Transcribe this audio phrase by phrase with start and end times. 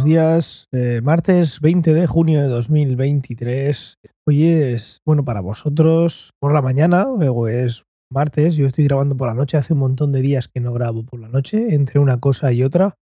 [0.00, 0.68] buenos días.
[0.72, 3.98] Eh, martes 20 de junio de 2023.
[4.26, 8.56] Hoy es, bueno, para vosotros por la mañana, luego es martes.
[8.56, 9.58] Yo estoy grabando por la noche.
[9.58, 12.62] Hace un montón de días que no grabo por la noche, entre una cosa y
[12.62, 12.94] otra.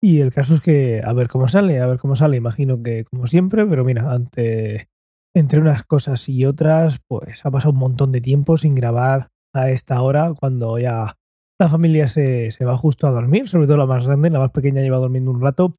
[0.00, 2.38] Y el caso es que, a ver cómo sale, a ver cómo sale.
[2.38, 4.88] Imagino que como siempre, pero mira, ante,
[5.34, 9.68] entre unas cosas y otras, pues ha pasado un montón de tiempo sin grabar a
[9.70, 11.16] esta hora, cuando ya
[11.60, 14.52] la familia se, se, va justo a dormir, sobre todo la más grande, la más
[14.52, 15.76] pequeña lleva durmiendo un rato,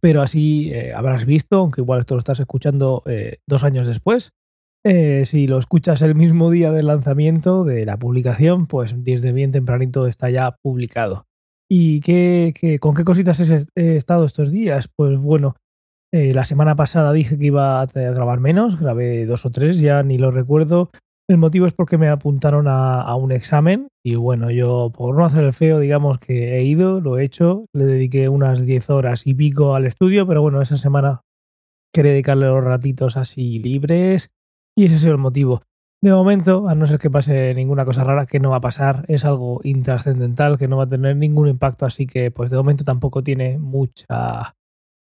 [0.00, 4.32] pero así eh, habrás visto, aunque igual esto lo estás escuchando eh, dos años después,
[4.84, 9.52] eh, si lo escuchas el mismo día del lanzamiento de la publicación, pues desde bien
[9.52, 11.26] tempranito está ya publicado.
[11.68, 13.40] ¿Y qué, con qué cositas
[13.74, 14.88] he estado estos días?
[14.94, 15.56] Pues bueno,
[16.12, 20.16] la semana pasada dije que iba a grabar menos, grabé dos o tres, ya ni
[20.16, 20.92] lo recuerdo.
[21.28, 25.42] El motivo es porque me apuntaron a, un examen y bueno, yo por no hacer
[25.42, 29.34] el feo, digamos que he ido, lo he hecho, le dediqué unas 10 horas y
[29.34, 31.22] pico al estudio, pero bueno, esa semana
[31.92, 34.30] quería dedicarle los ratitos así libres
[34.76, 35.62] y ese es el motivo.
[36.00, 39.04] De momento, a no ser que pase ninguna cosa rara, que no va a pasar,
[39.08, 42.84] es algo intrascendental, que no va a tener ningún impacto, así que pues de momento
[42.84, 44.54] tampoco tiene mucha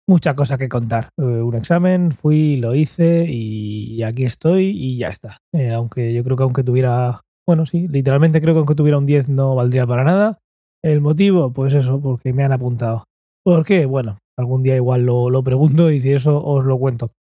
[0.08, 1.10] mucha cosa que contar.
[1.18, 5.38] Eh, un examen, fui, lo hice y, aquí estoy y ya está.
[5.52, 9.06] Eh, aunque yo creo que aunque tuviera, bueno, sí, literalmente creo que aunque tuviera un
[9.06, 10.38] 10 no valdría para nada.
[10.82, 13.04] El motivo, pues eso, porque me han apuntado.
[13.44, 13.86] ¿Por qué?
[13.86, 17.12] Bueno, algún día igual lo, lo pregunto y si eso os lo cuento.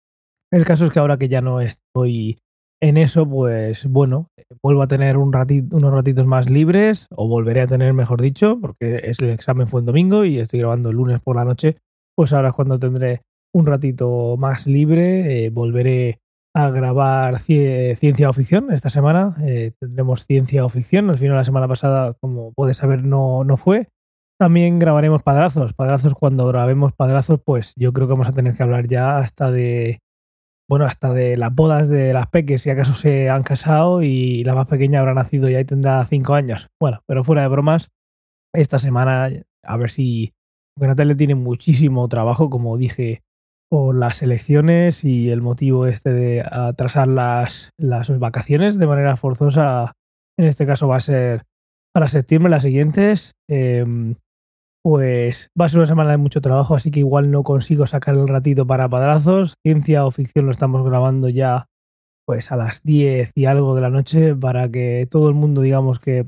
[0.50, 2.38] El caso es que ahora que ya no estoy
[2.82, 4.26] en eso, pues bueno,
[4.60, 9.20] vuelvo a tener unos ratitos más libres, o volveré a tener, mejor dicho, porque es
[9.20, 11.76] el examen fue en domingo y estoy grabando el lunes por la noche,
[12.22, 15.46] pues ahora es cuando tendré un ratito más libre.
[15.46, 16.20] Eh, volveré
[16.54, 19.34] a grabar ciencia o ficción esta semana.
[19.44, 21.10] Eh, tendremos ciencia o ficción.
[21.10, 23.88] Al final, la semana pasada, como puedes saber, no, no fue.
[24.38, 25.74] También grabaremos padrazos.
[25.74, 29.50] Padrazos, cuando grabemos padrazos, pues yo creo que vamos a tener que hablar ya hasta
[29.50, 29.98] de.
[30.68, 34.54] Bueno, hasta de las bodas de las peques, si acaso se han casado y la
[34.54, 36.68] más pequeña habrá nacido y ahí tendrá cinco años.
[36.80, 37.88] Bueno, pero fuera de bromas,
[38.54, 39.28] esta semana
[39.64, 40.34] a ver si
[40.74, 43.22] porque Natalia tiene muchísimo trabajo, como dije,
[43.70, 49.92] por las elecciones y el motivo este de atrasar las, las vacaciones de manera forzosa.
[50.38, 51.44] En este caso va a ser
[51.94, 53.32] para septiembre, las siguientes.
[53.48, 54.16] Em,
[54.84, 58.14] pues va a ser una semana de mucho trabajo, así que igual no consigo sacar
[58.14, 59.54] el ratito para padrazos.
[59.64, 61.66] Ciencia o ficción lo estamos grabando ya
[62.26, 65.98] pues a las 10 y algo de la noche para que todo el mundo digamos
[65.98, 66.26] que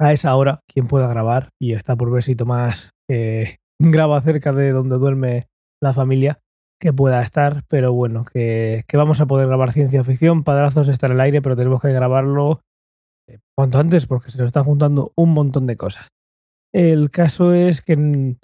[0.00, 3.56] a esa hora quien pueda grabar y está por ver si Tomás eh,
[3.90, 5.48] graba cerca de donde duerme
[5.80, 6.40] la familia
[6.80, 10.42] que pueda estar, pero bueno, que, vamos a poder grabar ciencia ficción.
[10.42, 12.60] Padrazos está en el aire, pero tenemos que grabarlo
[13.28, 16.08] eh, cuanto antes porque se nos están juntando un montón de cosas.
[16.74, 18.38] El caso es que en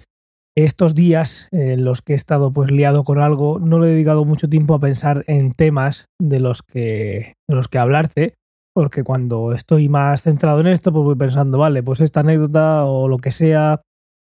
[0.57, 4.25] estos días en los que he estado pues liado con algo, no le he dedicado
[4.25, 8.35] mucho tiempo a pensar en temas de los que, de los que hablarte,
[8.75, 13.09] porque cuando estoy más centrado en esto, pues voy pensando, vale, pues esta anécdota o
[13.09, 13.83] lo que sea,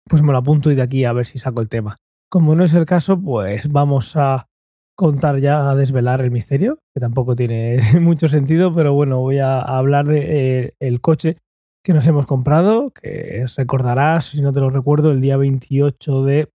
[0.08, 1.96] pues me lo apunto y de aquí a ver si saco el tema.
[2.30, 4.46] Como no es el caso, pues vamos a
[5.00, 9.60] contar ya, a desvelar el misterio, que tampoco tiene mucho sentido, pero bueno, voy a
[9.60, 11.38] hablar de eh, el coche
[11.82, 16.50] que nos hemos comprado, que recordarás, si no te lo recuerdo, el día 28 de,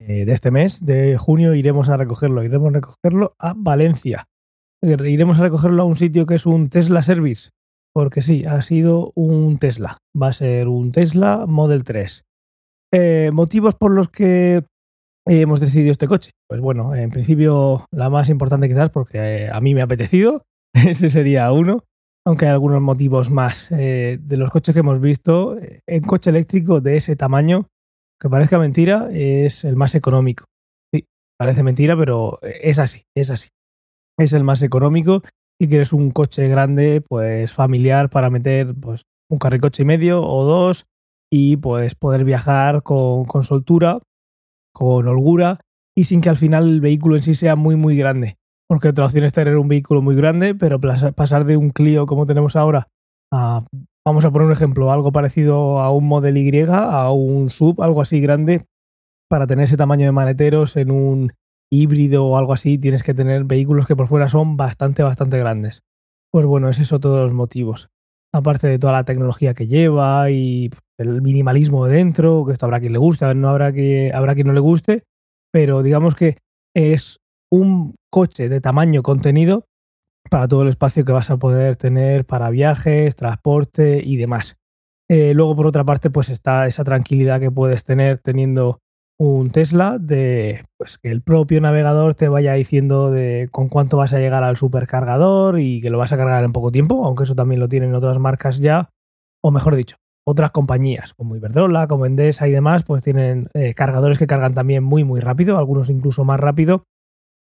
[0.00, 4.28] eh, de este mes, de junio, iremos a recogerlo, iremos a recogerlo a Valencia.
[4.82, 7.50] Iremos a recogerlo a un sitio que es un Tesla Service,
[7.92, 9.98] porque sí, ha sido un Tesla.
[10.20, 12.25] Va a ser un Tesla Model 3.
[12.92, 14.62] Eh, motivos por los que
[15.26, 16.30] hemos decidido este coche.
[16.48, 20.44] Pues bueno, en principio la más importante quizás porque eh, a mí me ha apetecido,
[20.74, 21.84] ese sería uno,
[22.24, 23.70] aunque hay algunos motivos más.
[23.72, 27.66] Eh, de los coches que hemos visto, el coche eléctrico de ese tamaño,
[28.20, 30.44] que parezca mentira, es el más económico.
[30.94, 31.04] Sí,
[31.38, 33.48] parece mentira, pero es así, es así.
[34.18, 35.22] Es el más económico
[35.60, 40.44] y quieres un coche grande, pues familiar para meter pues un carricoche y medio o
[40.44, 40.86] dos
[41.30, 44.00] y pues poder viajar con, soltura,
[44.72, 45.60] con holgura
[45.96, 48.36] y sin que al final el vehículo en sí sea muy muy grande.
[48.68, 52.26] Porque otra opción es tener un vehículo muy grande, pero pasar de un Clio como
[52.26, 52.88] tenemos ahora
[53.32, 53.64] a,
[54.04, 58.02] vamos a poner un ejemplo, algo parecido a un Model Y, a un sub, algo
[58.02, 58.66] así grande,
[59.28, 61.32] para tener ese tamaño de maleteros en un
[61.70, 65.82] híbrido o algo así, tienes que tener vehículos que por fuera son bastante, bastante grandes.
[66.32, 67.88] Pues bueno, es eso todos los motivos
[68.36, 72.80] aparte de toda la tecnología que lleva y el minimalismo de dentro, que esto habrá
[72.80, 75.04] quien le guste, no habrá, que, habrá quien no le guste,
[75.52, 76.38] pero digamos que
[76.74, 77.18] es
[77.50, 79.66] un coche de tamaño contenido
[80.30, 84.56] para todo el espacio que vas a poder tener para viajes, transporte y demás.
[85.08, 88.80] Eh, luego, por otra parte, pues está esa tranquilidad que puedes tener teniendo
[89.18, 94.12] un Tesla de pues que el propio navegador te vaya diciendo de con cuánto vas
[94.12, 97.34] a llegar al supercargador y que lo vas a cargar en poco tiempo, aunque eso
[97.34, 98.90] también lo tienen otras marcas ya,
[99.42, 99.96] o mejor dicho,
[100.26, 104.84] otras compañías como Iberdrola, como Endesa y demás, pues tienen eh, cargadores que cargan también
[104.84, 106.84] muy muy rápido, algunos incluso más rápido,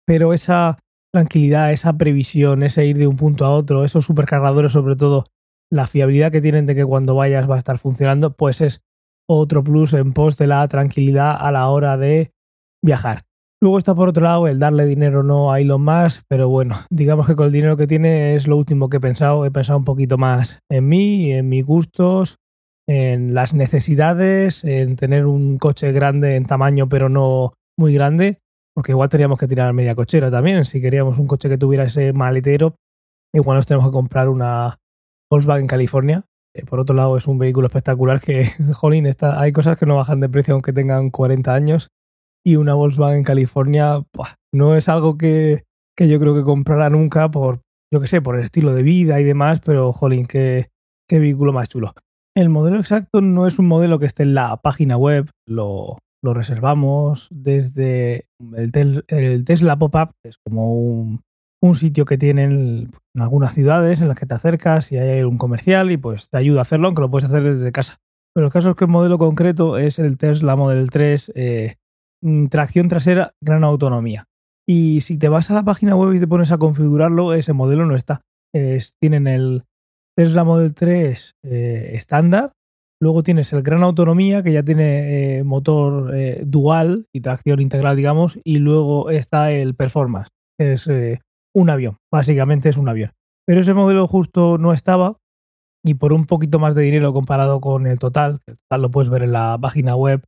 [0.07, 0.79] pero esa
[1.13, 5.25] tranquilidad, esa previsión, ese ir de un punto a otro, esos supercargadores sobre todo,
[5.71, 8.81] la fiabilidad que tienen de que cuando vayas va a estar funcionando, pues es
[9.29, 12.31] otro plus en pos de la tranquilidad a la hora de
[12.83, 13.25] viajar.
[13.61, 17.27] Luego está por otro lado el darle dinero no a Elon Musk, pero bueno, digamos
[17.27, 19.45] que con el dinero que tiene es lo último que he pensado.
[19.45, 22.37] He pensado un poquito más en mí, en mis gustos,
[22.87, 28.39] en las necesidades, en tener un coche grande en tamaño pero no muy grande,
[28.73, 30.65] porque igual teníamos que tirar media cochera también.
[30.65, 32.75] Si queríamos un coche que tuviera ese maletero,
[33.33, 34.79] igual nos tenemos que comprar una
[35.29, 36.23] Volkswagen California,
[36.69, 40.19] por otro lado, es un vehículo espectacular que, jolín, está, hay cosas que no bajan
[40.19, 41.89] de precio aunque tengan 40 años.
[42.45, 44.03] Y una Volkswagen California
[44.53, 45.65] no es algo que,
[45.97, 47.61] que, yo creo que comprara nunca por,
[47.93, 50.69] yo qué sé, por el estilo de vida y demás, pero jolín, qué,
[51.07, 51.93] qué vehículo más chulo.
[52.35, 56.33] El modelo exacto no es un modelo que esté en la página web, lo, lo
[56.33, 58.25] reservamos desde
[58.55, 61.21] el, el Tesla Pop-Up, es como un,
[61.61, 65.37] un sitio que tienen en algunas ciudades en las que te acercas y hay un
[65.37, 67.99] comercial y pues te ayuda a hacerlo, aunque lo puedes hacer desde casa.
[68.33, 71.75] Pero el caso es que el modelo concreto es el Tesla Model 3 eh,
[72.21, 74.25] mm, tracción trasera, gran autonomía.
[74.67, 77.85] Y si te vas a la página web y te pones a configurarlo, ese modelo
[77.85, 78.21] no está.
[78.99, 79.63] tienen el
[80.15, 82.53] Tesla Model 3 eh, estándar,
[83.01, 86.13] luego tienes el gran autonomía que ya tiene eh, motor
[86.45, 90.87] dual y tracción integral, digamos, y luego está el performance, que es
[91.53, 93.11] un avión, básicamente es un avión.
[93.45, 95.17] Pero ese modelo justo no estaba
[95.83, 99.09] y por un poquito más de dinero comparado con el total, el total lo puedes
[99.09, 100.23] ver en la página web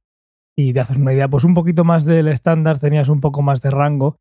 [0.57, 3.61] y te haces una idea, pues un poquito más del estándar tenías un poco más
[3.61, 4.17] de rango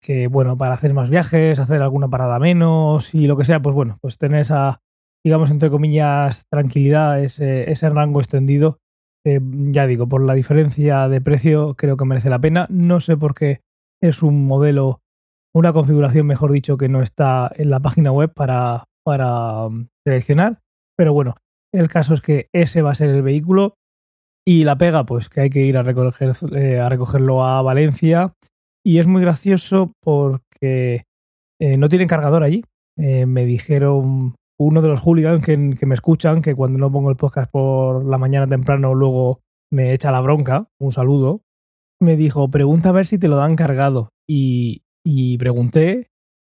[0.00, 3.74] que bueno, para hacer más viajes, hacer alguna parada menos y lo que sea, pues
[3.74, 4.80] bueno, pues tener esa,
[5.24, 8.78] digamos, entre comillas, tranquilidad, ese, ese rango extendido.
[9.24, 12.66] ya digo, por la diferencia de precio creo que merece la pena.
[12.70, 13.62] No sé por qué
[14.00, 15.00] es un modelo
[15.56, 20.60] una configuración, mejor dicho, que no está en la página web para, para um, seleccionar.
[20.98, 21.34] Pero bueno,
[21.72, 23.74] el caso es que ese va a ser el vehículo.
[24.46, 28.34] Y la pega, pues que hay que ir a, recoger, eh, a recogerlo a Valencia.
[28.84, 31.04] Y es muy gracioso porque
[31.58, 32.62] eh, no tienen cargador allí.
[32.98, 37.08] Eh, me dijeron uno de los hooligans que, que, me escuchan que cuando no pongo
[37.08, 39.40] el podcast por la mañana temprano luego
[39.72, 41.42] me echa la bronca, un saludo,
[42.00, 44.10] me dijo, pregunta a ver si te lo dan cargado.
[44.28, 46.08] Y, y pregunté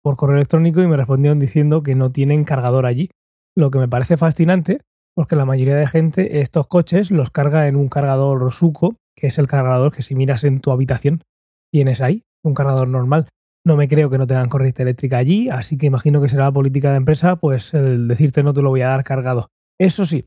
[0.05, 3.11] por correo electrónico y me respondieron diciendo que no tienen cargador allí.
[3.57, 4.83] Lo que me parece fascinante
[5.17, 9.39] porque la mayoría de gente estos coches los carga en un cargador Suco, que es
[9.39, 11.25] el cargador que si miras en tu habitación
[11.73, 13.29] tienes ahí, un cargador normal.
[13.65, 16.53] No me creo que no tengan corriente eléctrica allí, así que imagino que será la
[16.53, 19.49] política de empresa, pues el decirte no te lo voy a dar cargado.
[19.77, 20.27] Eso sí,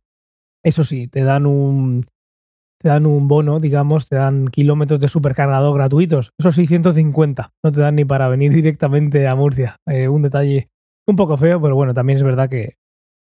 [0.62, 2.06] eso sí, te dan un,
[2.82, 6.32] te dan un bono, digamos, te dan kilómetros de supercargador gratuitos.
[6.40, 7.52] Eso sí, 150.
[7.64, 9.76] No te dan ni para venir directamente a Murcia.
[9.86, 10.70] Eh, un detalle
[11.08, 12.76] un poco feo, pero bueno, también es verdad que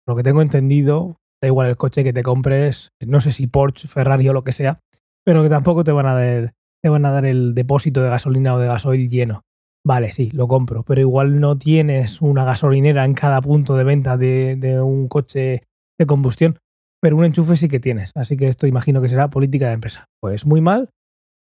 [0.07, 3.87] lo que tengo entendido, da igual el coche que te compres, no sé si Porsche,
[3.87, 4.79] Ferrari o lo que sea,
[5.23, 8.55] pero que tampoco te van a dar, te van a dar el depósito de gasolina
[8.55, 9.43] o de gasoil lleno.
[9.85, 14.17] Vale, sí, lo compro, pero igual no tienes una gasolinera en cada punto de venta
[14.17, 15.63] de, de un coche
[15.97, 16.57] de combustión
[17.01, 18.11] pero un enchufe sí que tienes.
[18.15, 20.05] Así que esto imagino que será política de empresa.
[20.21, 20.89] Pues muy mal,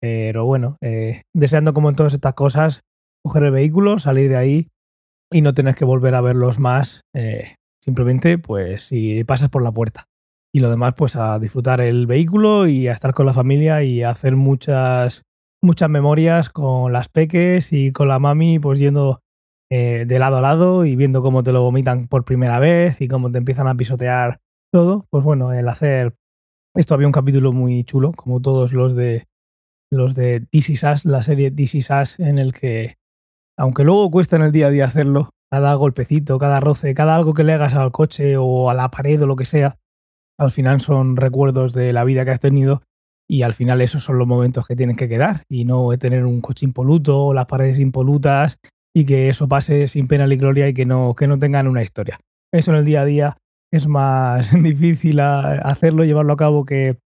[0.01, 2.81] pero bueno, eh, deseando como en todas estas cosas,
[3.23, 4.67] coger el vehículo, salir de ahí
[5.31, 7.01] y no tener que volver a verlos más.
[7.15, 10.05] Eh, simplemente, pues si pasas por la puerta.
[10.53, 14.03] Y lo demás, pues a disfrutar el vehículo y a estar con la familia y
[14.03, 15.23] a hacer muchas,
[15.63, 19.21] muchas memorias con las peques y con la mami, pues yendo
[19.71, 23.07] eh, de lado a lado y viendo cómo te lo vomitan por primera vez y
[23.07, 24.39] cómo te empiezan a pisotear
[24.73, 26.15] todo, pues bueno, el hacer.
[26.75, 29.27] Esto había un capítulo muy chulo, como todos los de
[29.91, 32.95] los de DC Sass, la serie DC Sass, en el que,
[33.55, 37.35] aunque luego cuesta en el día a día hacerlo, cada golpecito, cada roce, cada algo
[37.35, 39.77] que le hagas al coche o a la pared o lo que sea,
[40.39, 42.81] al final son recuerdos de la vida que has tenido
[43.29, 46.41] y al final esos son los momentos que tienen que quedar y no tener un
[46.41, 48.57] coche impoluto las paredes impolutas
[48.91, 51.83] y que eso pase sin pena ni gloria y que no, que no tengan una
[51.83, 52.19] historia.
[52.51, 53.37] Eso en el día a día
[53.73, 56.99] es más difícil hacerlo, llevarlo a cabo que,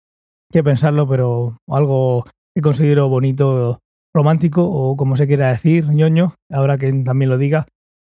[0.52, 3.80] que pensarlo, pero algo que considero bonito,
[4.14, 7.68] romántico o como se quiera decir, ñoño, ahora que también lo diga,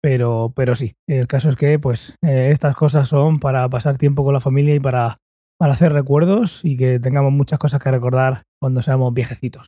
[0.02, 4.24] pero, pero sí, el caso es que pues eh, estas cosas son para pasar tiempo
[4.24, 5.18] con la familia y para,
[5.60, 9.68] para hacer recuerdos y que tengamos muchas cosas que recordar cuando seamos viejecitos.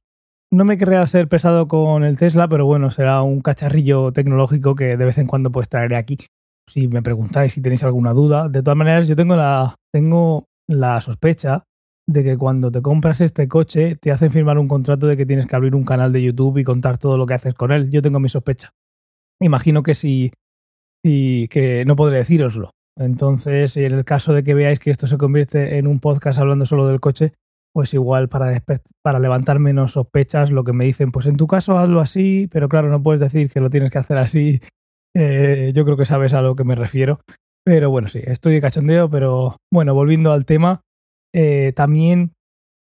[0.53, 4.95] no me querría ser pesado con el Tesla, pero bueno, será un cacharrillo tecnológico que
[4.95, 6.17] de vez en cuando pues traeré aquí.
[6.69, 8.47] Si me preguntáis si tenéis alguna duda.
[8.49, 11.63] De todas maneras, yo tengo la, tengo la sospecha
[12.07, 15.45] de que cuando te compras este coche te hacen firmar un contrato de que tienes
[15.45, 17.91] que abrir un canal de YouTube y contar todo lo que haces con él.
[17.91, 18.71] Yo tengo mi sospecha.
[19.39, 20.31] Imagino que si,
[21.03, 22.71] si que no podré decíroslo.
[22.97, 26.65] Entonces, en el caso de que veáis que esto se convierte en un podcast hablando
[26.65, 27.33] solo del coche,
[27.73, 28.61] pues igual para,
[29.01, 32.67] para levantar menos sospechas, lo que me dicen, pues en tu caso hazlo así, pero
[32.67, 34.61] claro, no puedes decir que lo tienes que hacer así.
[35.15, 37.19] Eh, yo creo que sabes a lo que me refiero.
[37.65, 40.81] Pero bueno, sí, estoy de cachondeo, pero bueno, volviendo al tema,
[41.33, 42.33] eh, también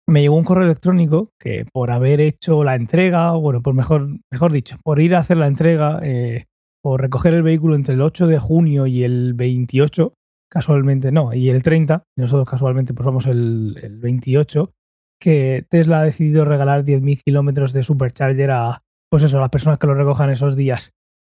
[0.09, 4.53] me llegó un correo electrónico que por haber hecho la entrega, bueno, por mejor, mejor
[4.53, 6.47] dicho, por ir a hacer la entrega, eh,
[6.83, 10.15] por recoger el vehículo entre el 8 de junio y el 28,
[10.51, 14.73] casualmente no, y el 30, nosotros casualmente pues vamos el, el 28,
[15.21, 19.79] que Tesla ha decidido regalar 10.000 kilómetros de supercharger a, pues eso, a las personas
[19.79, 20.93] que lo recojan esos días.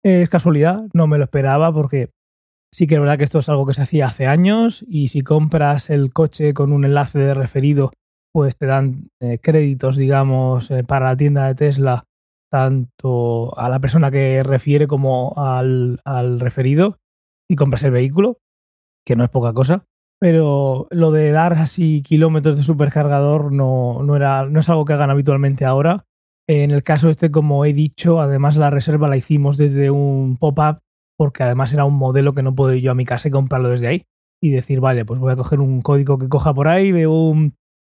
[0.08, 2.10] Es casualidad, no me lo esperaba porque
[2.72, 5.22] sí que es verdad que esto es algo que se hacía hace años y si
[5.22, 7.90] compras el coche con un enlace de referido,
[8.32, 12.04] pues te dan eh, créditos, digamos, eh, para la tienda de Tesla,
[12.52, 16.98] tanto a la persona que refiere como al, al referido
[17.50, 18.38] y compras el vehículo,
[19.04, 19.86] que no es poca cosa.
[20.20, 24.92] Pero lo de dar así kilómetros de supercargador no, no, era, no es algo que
[24.92, 26.04] hagan habitualmente ahora.
[26.48, 30.78] En el caso este, como he dicho, además la reserva la hicimos desde un pop-up
[31.18, 33.70] porque además era un modelo que no puedo ir yo a mi casa y comprarlo
[33.70, 34.04] desde ahí
[34.42, 37.54] y decir, vale, pues voy a coger un código que coja por ahí de un,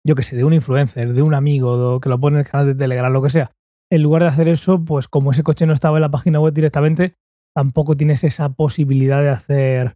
[0.06, 2.66] yo qué sé, de un influencer, de un amigo, que lo pone en el canal
[2.66, 3.52] de Telegram, lo que sea.
[3.90, 6.52] En lugar de hacer eso, pues como ese coche no estaba en la página web
[6.52, 7.14] directamente,
[7.54, 9.94] tampoco tienes esa posibilidad de hacer,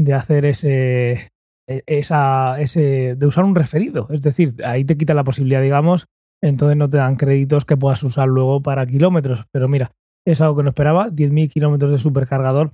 [0.00, 1.30] de hacer ese,
[1.68, 4.08] e, esa, ese, de usar un referido.
[4.10, 6.06] Es decir, ahí te quita la posibilidad, digamos,
[6.42, 9.44] entonces no te dan créditos que puedas usar luego para kilómetros.
[9.52, 9.92] Pero mira,
[10.26, 11.08] es algo que no esperaba.
[11.08, 12.72] 10.000 kilómetros de supercargador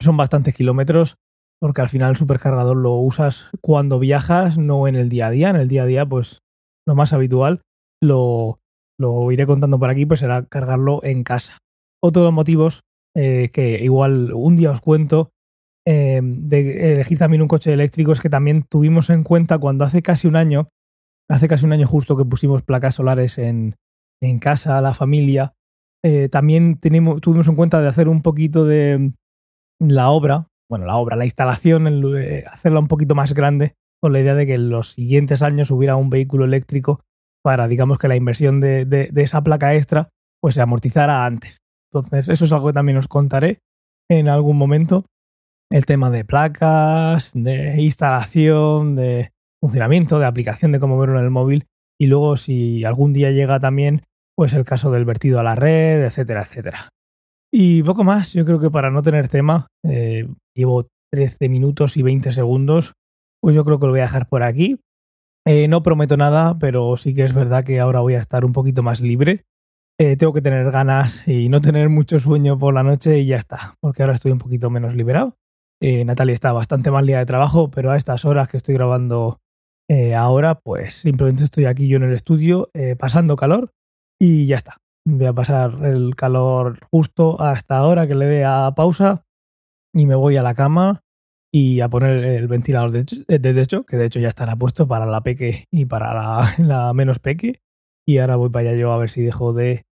[0.00, 1.16] son bastantes kilómetros
[1.60, 5.50] porque al final el supercargador lo usas cuando viajas, no en el día a día.
[5.50, 6.40] En el día a día, pues
[6.86, 7.62] lo más habitual,
[8.02, 8.58] lo,
[8.98, 11.58] lo iré contando por aquí, pues será cargarlo en casa.
[12.02, 12.80] Otro de los motivos
[13.16, 15.30] eh, que igual un día os cuento
[15.86, 20.02] eh, de elegir también un coche eléctrico es que también tuvimos en cuenta cuando hace
[20.02, 20.68] casi un año,
[21.28, 23.76] hace casi un año justo que pusimos placas solares en,
[24.22, 25.54] en casa, la familia,
[26.04, 29.12] eh, también tenemos, tuvimos en cuenta de hacer un poquito de
[29.80, 31.86] la obra, bueno, la obra, la instalación,
[32.18, 35.70] eh, hacerla un poquito más grande, con la idea de que en los siguientes años
[35.70, 37.00] hubiera un vehículo eléctrico
[37.42, 40.10] para, digamos, que la inversión de, de, esa placa extra
[40.42, 41.62] pues se amortizara antes.
[41.90, 43.60] Entonces, eso es algo que también os contaré
[44.10, 45.06] en algún momento.
[45.70, 49.30] El tema de placas, de instalación, de
[49.64, 51.68] funcionamiento, de aplicación, de cómo verlo en el móvil.
[51.98, 54.02] Y luego, si algún día llega también
[54.36, 56.88] pues el caso del vertido a la red, etcétera, etcétera.
[57.50, 62.02] Y poco más, yo creo que para no tener tema, eh, llevo 13 minutos y
[62.02, 62.92] 20 segundos,
[63.40, 64.80] pues yo creo que lo voy a dejar por aquí.
[65.46, 68.52] Eh, no prometo nada, pero sí que es verdad que ahora voy a estar un
[68.52, 69.44] poquito más libre.
[69.98, 73.38] Eh, tengo que tener ganas y no tener mucho sueño por la noche y ya
[73.38, 75.36] está, porque ahora estoy un poquito menos liberado.
[75.80, 79.38] Natalia está bastante mal día de trabajo, pero a estas horas que estoy grabando
[80.16, 83.70] ahora, pues simplemente estoy aquí yo en el estudio pasando calor
[84.20, 84.78] y ya está.
[85.06, 89.24] Voy a pasar el calor justo hasta ahora que le dé a pausa
[89.94, 91.02] y me voy a la cama
[91.54, 95.20] y a poner el ventilador de, techo, que de hecho ya estará puesto para la
[95.20, 97.60] peque y para la, menos peque.
[98.06, 99.84] Y ahora voy para allá yo a ver si dejo de,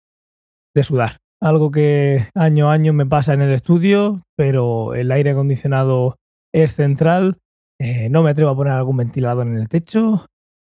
[0.75, 1.19] de sudar.
[1.41, 6.17] Algo que año a año me pasa en el estudio, pero el aire acondicionado
[6.53, 7.39] es central.
[7.83, 10.27] Eh, no me atrevo a poner algún ventilador en el techo.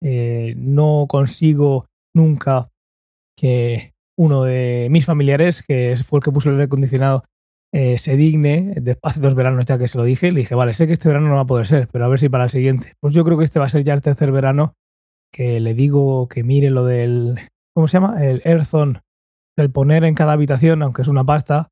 [0.02, 2.70] Eh, no consigo nunca
[3.38, 7.26] que uno de mis familiares, que fue el que puso el aire acondicionado,
[7.74, 10.88] eh, se digne, hace dos veranos ya que se lo dije, le dije, vale, sé
[10.88, 12.94] que este verano no va a poder ser, pero a ver si para el siguiente.
[13.02, 14.76] Pues yo creo que este va a ser ya el tercer verano
[15.34, 17.36] que le digo que mire lo del,
[17.76, 18.24] ¿cómo se llama?
[18.24, 19.02] El Airzone,
[19.58, 21.70] el poner en cada habitación, aunque es una pasta,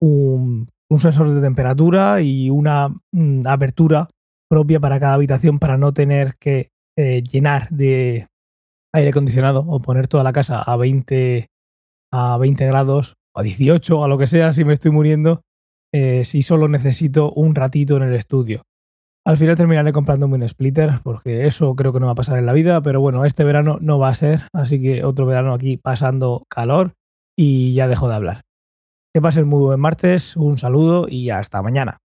[0.00, 4.08] un, sensor de temperatura y una mm, apertura
[4.50, 8.26] propia para cada habitación para no tener que eh, llenar de,
[8.92, 11.48] aire acondicionado o poner toda la casa a 20,
[12.12, 15.42] a 20 grados, a 18, a lo que sea, si me estoy muriendo,
[15.94, 18.62] eh, si solo necesito un ratito en el estudio.
[19.26, 22.46] Al final terminaré comprándome un splitter, porque eso creo que no va a pasar en
[22.46, 25.76] la vida, pero bueno, este verano no va a ser, así que otro verano aquí
[25.76, 26.94] pasando calor
[27.38, 28.42] y ya dejo de hablar.
[29.14, 31.98] Que pasen muy buen martes, un saludo y hasta mañana.